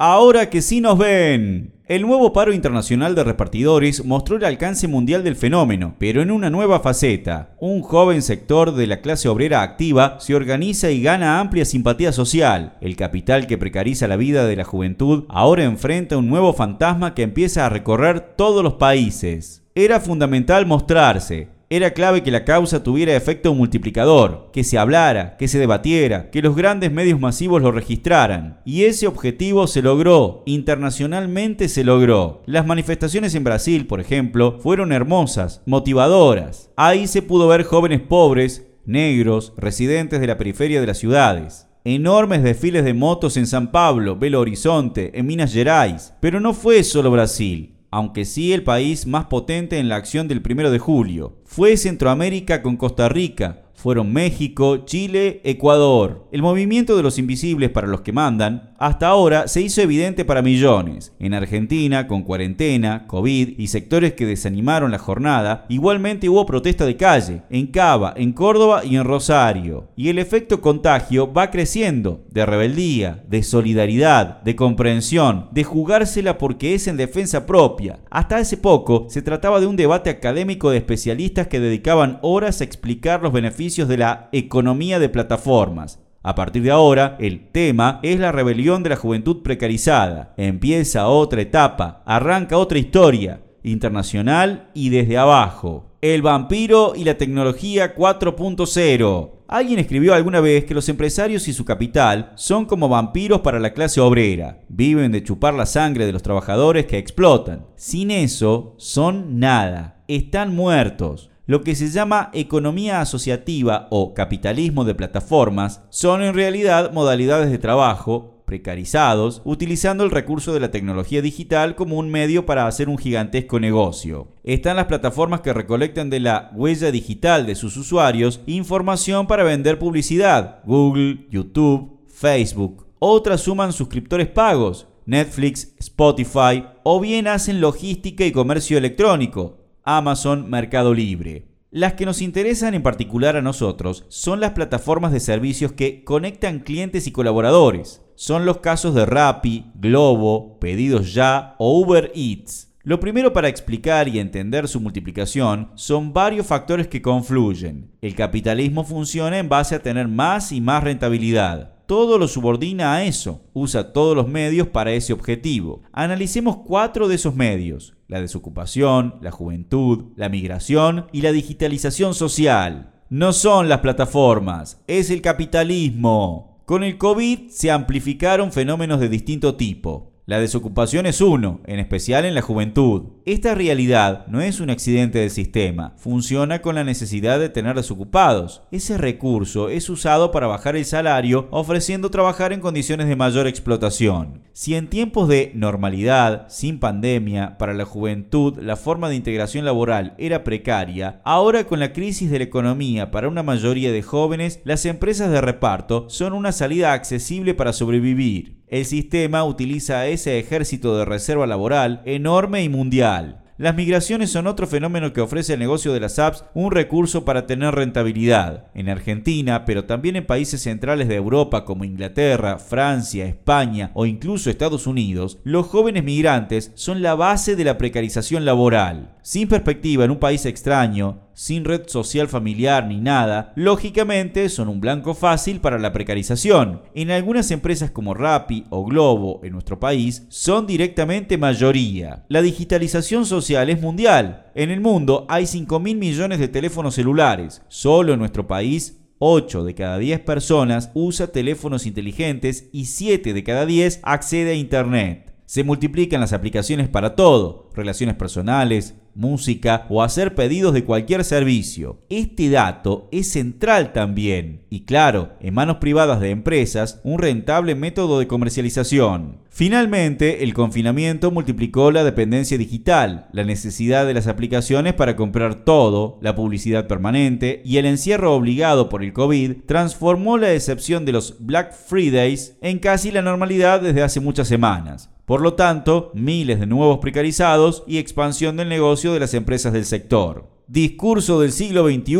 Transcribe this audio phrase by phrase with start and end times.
[0.00, 1.72] Ahora que sí nos ven.
[1.86, 6.50] El nuevo paro internacional de repartidores mostró el alcance mundial del fenómeno, pero en una
[6.50, 7.56] nueva faceta.
[7.58, 12.76] Un joven sector de la clase obrera activa se organiza y gana amplia simpatía social.
[12.80, 17.24] El capital que precariza la vida de la juventud ahora enfrenta un nuevo fantasma que
[17.24, 19.64] empieza a recorrer todos los países.
[19.74, 25.48] Era fundamental mostrarse, era clave que la causa tuviera efecto multiplicador, que se hablara, que
[25.48, 28.60] se debatiera, que los grandes medios masivos lo registraran.
[28.64, 32.42] Y ese objetivo se logró, internacionalmente se logró.
[32.46, 36.70] Las manifestaciones en Brasil, por ejemplo, fueron hermosas, motivadoras.
[36.76, 42.42] Ahí se pudo ver jóvenes pobres, negros, residentes de la periferia de las ciudades enormes
[42.42, 46.12] desfiles de motos en San Pablo, Belo Horizonte, en Minas Gerais.
[46.20, 50.42] Pero no fue solo Brasil aunque sí el país más potente en la acción del
[50.48, 51.36] 1 de julio.
[51.44, 56.26] Fue Centroamérica con Costa Rica, fueron México, Chile, Ecuador.
[56.32, 60.40] El movimiento de los invisibles para los que mandan, hasta ahora se hizo evidente para
[60.40, 61.12] millones.
[61.18, 66.96] En Argentina, con cuarentena, COVID y sectores que desanimaron la jornada, igualmente hubo protesta de
[66.96, 69.88] calle, en Cava, en Córdoba y en Rosario.
[69.96, 76.74] Y el efecto contagio va creciendo, de rebeldía, de solidaridad, de comprensión, de jugársela porque
[76.74, 77.98] es en defensa propia.
[78.10, 82.64] Hasta hace poco se trataba de un debate académico de especialistas que dedicaban horas a
[82.64, 85.98] explicar los beneficios de la economía de plataformas.
[86.22, 90.34] A partir de ahora, el tema es la rebelión de la juventud precarizada.
[90.36, 95.96] Empieza otra etapa, arranca otra historia, internacional y desde abajo.
[96.00, 99.30] El vampiro y la tecnología 4.0.
[99.48, 103.72] Alguien escribió alguna vez que los empresarios y su capital son como vampiros para la
[103.72, 104.60] clase obrera.
[104.68, 107.66] Viven de chupar la sangre de los trabajadores que explotan.
[107.74, 110.04] Sin eso, son nada.
[110.06, 111.30] Están muertos.
[111.48, 117.56] Lo que se llama economía asociativa o capitalismo de plataformas son en realidad modalidades de
[117.56, 122.98] trabajo precarizados, utilizando el recurso de la tecnología digital como un medio para hacer un
[122.98, 124.28] gigantesco negocio.
[124.44, 129.78] Están las plataformas que recolectan de la huella digital de sus usuarios información para vender
[129.78, 132.88] publicidad, Google, YouTube, Facebook.
[132.98, 139.57] Otras suman suscriptores pagos, Netflix, Spotify, o bien hacen logística y comercio electrónico,
[139.90, 141.46] Amazon Mercado Libre.
[141.70, 146.58] Las que nos interesan en particular a nosotros son las plataformas de servicios que conectan
[146.58, 148.02] clientes y colaboradores.
[148.14, 152.74] Son los casos de Rappi, Globo, Pedidos Ya o Uber Eats.
[152.82, 157.90] Lo primero para explicar y entender su multiplicación son varios factores que confluyen.
[158.02, 163.04] El capitalismo funciona en base a tener más y más rentabilidad todo lo subordina a
[163.06, 165.80] eso, usa todos los medios para ese objetivo.
[165.90, 172.94] Analicemos cuatro de esos medios, la desocupación, la juventud, la migración y la digitalización social.
[173.10, 176.62] No son las plataformas, es el capitalismo.
[176.64, 180.17] Con el COVID se amplificaron fenómenos de distinto tipo.
[180.28, 183.04] La desocupación es uno, en especial en la juventud.
[183.24, 188.60] Esta realidad no es un accidente del sistema, funciona con la necesidad de tener desocupados.
[188.70, 194.42] Ese recurso es usado para bajar el salario ofreciendo trabajar en condiciones de mayor explotación.
[194.52, 200.14] Si en tiempos de normalidad, sin pandemia, para la juventud la forma de integración laboral
[200.18, 204.84] era precaria, ahora con la crisis de la economía para una mayoría de jóvenes, las
[204.84, 208.57] empresas de reparto son una salida accesible para sobrevivir.
[208.70, 213.44] El sistema utiliza ese ejército de reserva laboral enorme y mundial.
[213.58, 217.46] Las migraciones son otro fenómeno que ofrece el negocio de las apps un recurso para
[217.46, 218.66] tener rentabilidad.
[218.72, 224.48] En Argentina, pero también en países centrales de Europa como Inglaterra, Francia, España o incluso
[224.48, 229.16] Estados Unidos, los jóvenes migrantes son la base de la precarización laboral.
[229.22, 234.80] Sin perspectiva en un país extraño, sin red social familiar ni nada, lógicamente son un
[234.80, 236.82] blanco fácil para la precarización.
[236.96, 242.24] En algunas empresas como Rappi o Globo en nuestro país son directamente mayoría.
[242.28, 244.50] La digitalización social es mundial.
[244.56, 247.62] En el mundo hay 5 mil millones de teléfonos celulares.
[247.68, 253.44] Solo en nuestro país 8 de cada 10 personas usa teléfonos inteligentes y 7 de
[253.44, 255.32] cada 10 accede a Internet.
[255.46, 261.98] Se multiplican las aplicaciones para todo, relaciones personales, música o hacer pedidos de cualquier servicio.
[262.08, 268.18] Este dato es central también y claro, en manos privadas de empresas, un rentable método
[268.18, 269.38] de comercialización.
[269.50, 276.18] Finalmente, el confinamiento multiplicó la dependencia digital, la necesidad de las aplicaciones para comprar todo,
[276.20, 281.44] la publicidad permanente y el encierro obligado por el COVID transformó la excepción de los
[281.44, 285.10] Black Fridays en casi la normalidad desde hace muchas semanas.
[285.28, 289.84] Por lo tanto, miles de nuevos precarizados y expansión del negocio de las empresas del
[289.84, 290.48] sector.
[290.68, 292.16] Discurso del siglo XXI,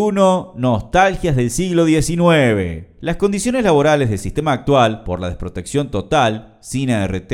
[0.56, 2.88] nostalgias del siglo XIX.
[3.00, 7.32] Las condiciones laborales del sistema actual, por la desprotección total, sin ART,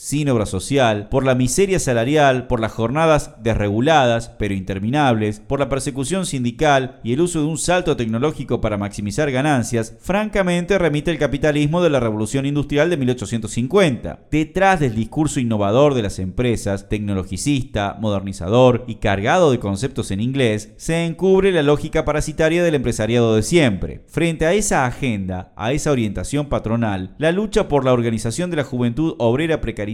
[0.00, 5.68] sin obra social, por la miseria salarial, por las jornadas desreguladas pero interminables, por la
[5.68, 11.18] persecución sindical y el uso de un salto tecnológico para maximizar ganancias, francamente remite el
[11.18, 14.20] capitalismo de la revolución industrial de 1850.
[14.30, 20.72] Detrás del discurso innovador de las empresas, tecnologicista, modernizador y cargado de conceptos en inglés,
[20.78, 24.02] se encubre la lógica parasitaria del empresariado de siempre.
[24.06, 28.64] Frente a esa agenda, a esa orientación patronal, la lucha por la organización de la
[28.64, 29.89] juventud obrera precarizada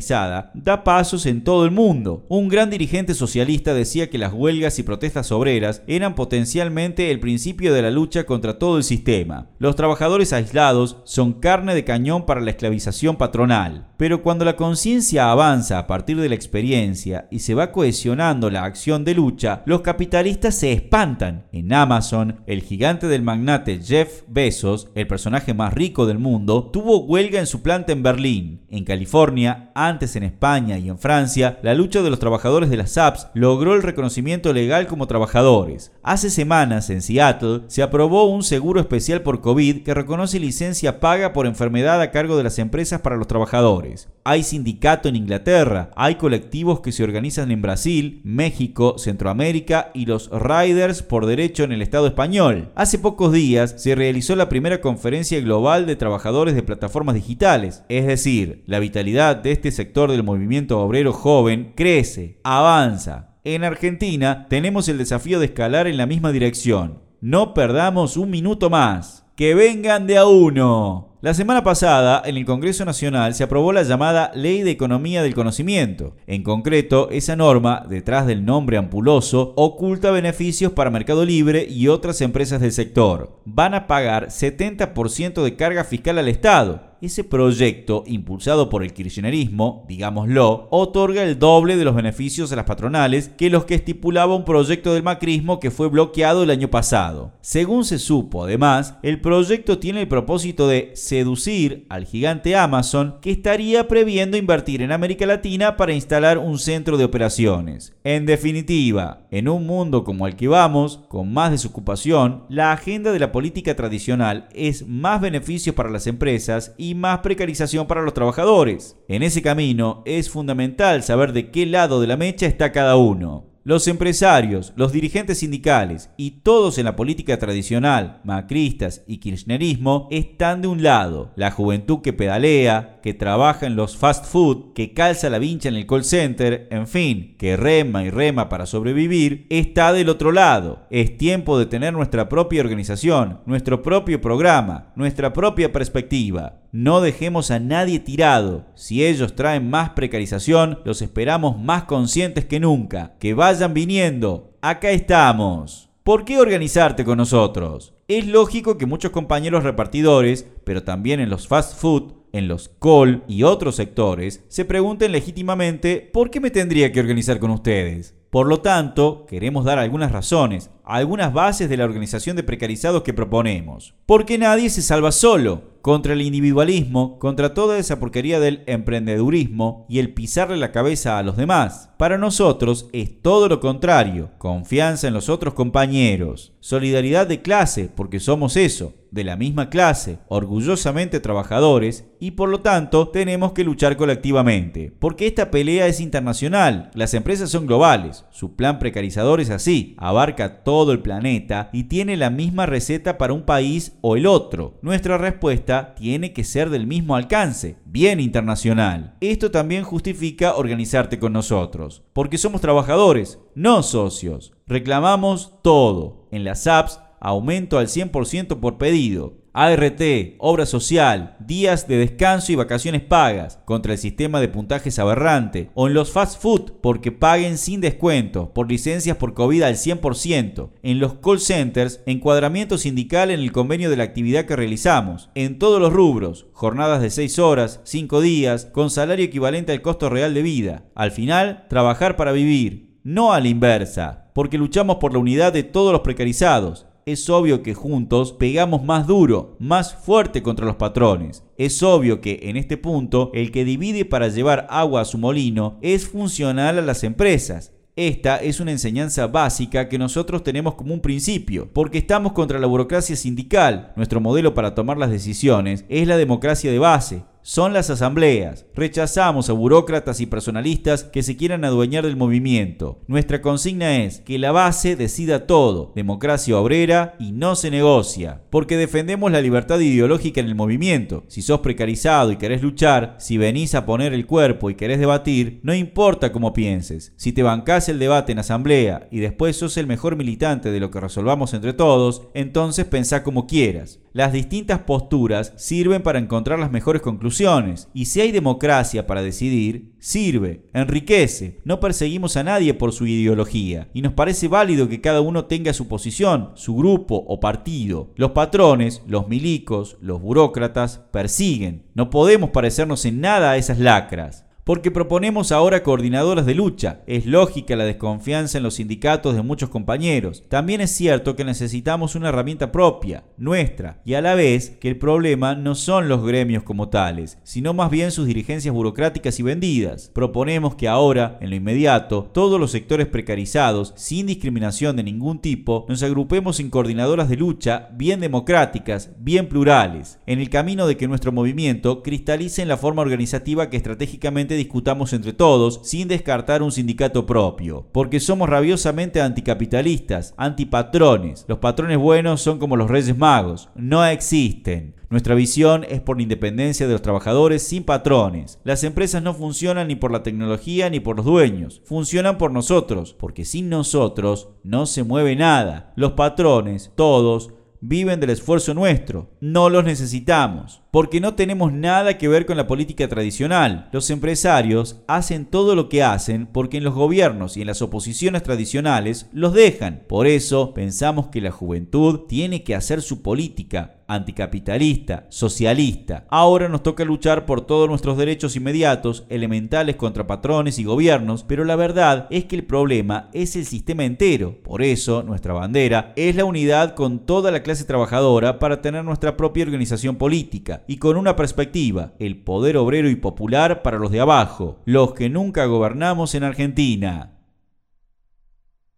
[0.55, 2.27] da pasos en todo el mundo.
[2.29, 7.73] Un gran dirigente socialista decía que las huelgas y protestas obreras eran potencialmente el principio
[7.73, 9.51] de la lucha contra todo el sistema.
[9.59, 13.89] Los trabajadores aislados son carne de cañón para la esclavización patronal.
[13.97, 18.65] Pero cuando la conciencia avanza a partir de la experiencia y se va cohesionando la
[18.65, 21.47] acción de lucha, los capitalistas se espantan.
[21.53, 27.05] En Amazon, el gigante del magnate Jeff Bezos el personaje más rico del mundo, tuvo
[27.05, 28.67] huelga en su planta en Berlín.
[28.71, 32.99] En California, antes en España y en Francia, la lucha de los trabajadores de las
[32.99, 35.93] apps logró el reconocimiento legal como trabajadores.
[36.03, 41.33] Hace semanas, en Seattle, se aprobó un seguro especial por COVID que reconoce licencia paga
[41.33, 44.09] por enfermedad a cargo de las empresas para los trabajadores.
[44.25, 50.31] Hay sindicato en Inglaterra, hay colectivos que se organizan en Brasil, México, Centroamérica y los
[50.31, 52.71] Riders por derecho en el Estado español.
[52.75, 57.85] Hace pocos días se realizó la primera conferencia global de trabajadores de plataformas digitales.
[57.89, 63.37] Es decir, la vitalidad de este sector del movimiento obrero joven crece, avanza.
[63.45, 67.03] En Argentina tenemos el desafío de escalar en la misma dirección.
[67.21, 69.25] No perdamos un minuto más.
[69.37, 71.19] Que vengan de a uno.
[71.21, 75.35] La semana pasada, en el Congreso Nacional, se aprobó la llamada Ley de Economía del
[75.35, 76.17] Conocimiento.
[76.27, 82.21] En concreto, esa norma, detrás del nombre ampuloso, oculta beneficios para Mercado Libre y otras
[82.21, 83.41] empresas del sector.
[83.45, 89.85] Van a pagar 70% de carga fiscal al Estado ese proyecto, impulsado por el kirchnerismo,
[89.89, 94.45] digámoslo, otorga el doble de los beneficios a las patronales que los que estipulaba un
[94.45, 97.33] proyecto del macrismo que fue bloqueado el año pasado.
[97.41, 103.31] Según se supo, además, el proyecto tiene el propósito de seducir al gigante Amazon que
[103.31, 107.95] estaría previendo invertir en América Latina para instalar un centro de operaciones.
[108.05, 113.19] En definitiva, en un mundo como el que vamos, con más desocupación, la agenda de
[113.19, 118.97] la política tradicional es más beneficios para las empresas y más precarización para los trabajadores.
[119.09, 123.57] En ese camino es fundamental saber de qué lado de la mecha está cada uno.
[123.67, 130.63] Los empresarios, los dirigentes sindicales y todos en la política tradicional, macristas y kirchnerismo, están
[130.63, 131.33] de un lado.
[131.35, 135.77] La juventud que pedalea, que trabaja en los fast food, que calza la vincha en
[135.77, 140.89] el call center, en fin, que rema y rema para sobrevivir, está del otro lado.
[140.91, 146.63] Es tiempo de tener nuestra propia organización, nuestro propio programa, nuestra propia perspectiva.
[146.73, 148.67] No dejemos a nadie tirado.
[148.75, 153.15] Si ellos traen más precarización, los esperamos más conscientes que nunca.
[153.21, 154.59] Que vayan viniendo.
[154.63, 155.91] Acá estamos.
[156.03, 157.95] ¿Por qué organizarte con nosotros?
[158.09, 163.23] Es lógico que muchos compañeros repartidores, pero también en los fast food, en los call
[163.29, 168.15] y otros sectores, se pregunten legítimamente ¿por qué me tendría que organizar con ustedes?
[168.31, 173.15] Por lo tanto, queremos dar algunas razones, algunas bases de la organización de precarizados que
[173.15, 173.95] proponemos.
[174.05, 180.01] Porque nadie se salva solo contra el individualismo, contra toda esa porquería del emprendedurismo y
[180.01, 181.91] el pisarle la cabeza a los demás.
[181.97, 188.19] Para nosotros es todo lo contrario, confianza en los otros compañeros, solidaridad de clase, porque
[188.19, 193.97] somos eso, de la misma clase, orgullosamente trabajadores, y por lo tanto tenemos que luchar
[193.97, 199.95] colectivamente, porque esta pelea es internacional, las empresas son globales, su plan precarizador es así,
[199.99, 204.79] abarca todo el planeta y tiene la misma receta para un país o el otro.
[204.83, 209.17] Nuestra respuesta tiene que ser del mismo alcance, bien internacional.
[209.21, 214.53] Esto también justifica organizarte con nosotros, porque somos trabajadores, no socios.
[214.67, 216.27] Reclamamos todo.
[216.31, 219.35] En las apps, aumento al 100% por pedido.
[219.59, 220.03] ART,
[220.37, 225.87] obra social, días de descanso y vacaciones pagas, contra el sistema de puntajes aberrante, o
[225.87, 230.99] en los fast food porque paguen sin descuento, por licencias por COVID al 100%, en
[230.99, 235.81] los call centers, encuadramiento sindical en el convenio de la actividad que realizamos, en todos
[235.81, 240.43] los rubros, jornadas de 6 horas, 5 días, con salario equivalente al costo real de
[240.43, 240.85] vida.
[240.95, 245.63] Al final, trabajar para vivir, no a la inversa, porque luchamos por la unidad de
[245.63, 251.45] todos los precarizados es obvio que juntos pegamos más duro, más fuerte contra los patrones.
[251.57, 255.79] Es obvio que en este punto el que divide para llevar agua a su molino
[255.83, 257.73] es funcional a las empresas.
[257.95, 262.67] Esta es una enseñanza básica que nosotros tenemos como un principio, porque estamos contra la
[262.67, 263.93] burocracia sindical.
[263.95, 268.67] Nuestro modelo para tomar las decisiones es la democracia de base, son las asambleas.
[268.75, 272.99] Rechazamos a burócratas y personalistas que se quieran adueñar del movimiento.
[273.07, 278.77] Nuestra consigna es que la base decida todo, democracia obrera y no se negocia, porque
[278.77, 281.23] defendemos la libertad ideológica en el movimiento.
[281.29, 285.61] Si sos precarizado y querés luchar, si venís a poner el cuerpo y querés debatir,
[285.63, 287.13] no importa cómo pienses.
[287.15, 290.91] Si te bancás el debate en asamblea y después sos el mejor militante de lo
[290.91, 294.01] que resolvamos entre todos, entonces pensá como quieras.
[294.17, 299.93] Las distintas posturas sirven para encontrar las mejores conclusiones y si hay democracia para decidir,
[299.99, 301.61] sirve, enriquece.
[301.65, 305.75] No perseguimos a nadie por su ideología y nos parece válido que cada uno tenga
[305.75, 308.09] su posición, su grupo o partido.
[308.17, 311.83] Los patrones, los milicos, los burócratas persiguen.
[311.93, 317.03] No podemos parecernos en nada a esas lacras porque proponemos ahora coordinadoras de lucha.
[317.07, 320.43] Es lógica la desconfianza en los sindicatos de muchos compañeros.
[320.49, 324.99] También es cierto que necesitamos una herramienta propia, nuestra, y a la vez que el
[324.99, 330.11] problema no son los gremios como tales, sino más bien sus dirigencias burocráticas y vendidas.
[330.13, 335.87] Proponemos que ahora, en lo inmediato, todos los sectores precarizados, sin discriminación de ningún tipo,
[335.89, 341.07] nos agrupemos en coordinadoras de lucha bien democráticas, bien plurales, en el camino de que
[341.07, 346.73] nuestro movimiento cristalice en la forma organizativa que estratégicamente discutamos entre todos sin descartar un
[346.73, 351.45] sindicato propio, porque somos rabiosamente anticapitalistas, antipatrones.
[351.49, 354.97] Los patrones buenos son como los reyes magos, no existen.
[355.09, 358.59] Nuestra visión es por la independencia de los trabajadores sin patrones.
[358.65, 363.15] Las empresas no funcionan ni por la tecnología ni por los dueños, funcionan por nosotros,
[363.15, 365.93] porque sin nosotros no se mueve nada.
[365.95, 369.31] Los patrones, todos, viven del esfuerzo nuestro.
[369.41, 373.91] No los necesitamos, porque no tenemos nada que ver con la política tradicional.
[373.93, 378.43] Los empresarios hacen todo lo que hacen porque en los gobiernos y en las oposiciones
[378.43, 380.05] tradicionales los dejan.
[380.09, 386.27] Por eso pensamos que la juventud tiene que hacer su política anticapitalista, socialista.
[386.29, 391.65] Ahora nos toca luchar por todos nuestros derechos inmediatos, elementales contra patrones y gobiernos, pero
[391.65, 394.57] la verdad es que el problema es el sistema entero.
[394.63, 399.37] Por eso nuestra bandera es la unidad con toda la clase trabajadora para tener nuestra
[399.37, 404.21] propia organización política y con una perspectiva, el poder obrero y popular para los de
[404.21, 407.36] abajo, los que nunca gobernamos en Argentina.